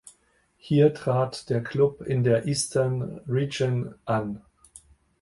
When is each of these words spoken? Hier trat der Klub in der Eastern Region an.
Hier 0.57 0.95
trat 0.95 1.51
der 1.51 1.61
Klub 1.61 2.01
in 2.01 2.23
der 2.23 2.47
Eastern 2.47 3.21
Region 3.27 3.93
an. 4.05 4.41